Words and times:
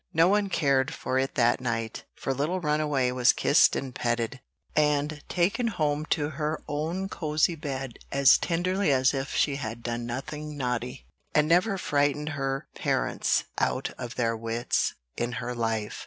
No 0.15 0.27
one 0.27 0.49
cared 0.49 0.91
for 0.95 1.19
it 1.19 1.35
that 1.35 1.61
night; 1.61 2.05
for 2.15 2.33
little 2.33 2.59
runaway 2.59 3.11
was 3.11 3.31
kissed 3.31 3.75
and 3.75 3.93
petted, 3.93 4.39
and 4.75 5.23
taken 5.29 5.67
home 5.67 6.05
to 6.07 6.29
her 6.31 6.59
own 6.67 7.07
cosey 7.07 7.53
bed 7.53 7.99
as 8.11 8.39
tenderly 8.39 8.91
as 8.91 9.13
if 9.13 9.35
she 9.35 9.57
had 9.57 9.83
done 9.83 10.07
nothing 10.07 10.57
naughty, 10.57 11.05
and 11.35 11.47
never 11.47 11.77
frightened 11.77 12.29
her 12.29 12.67
parents 12.73 13.43
out 13.59 13.91
of 13.99 14.15
their 14.15 14.35
wits 14.35 14.95
in 15.17 15.33
her 15.33 15.53
life. 15.53 15.99